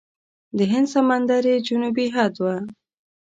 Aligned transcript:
د 0.57 0.59
هند 0.71 0.87
سمندر 0.93 1.43
یې 1.51 1.55
جنوبي 1.67 2.05
حد 2.15 2.35
و. 2.39 2.45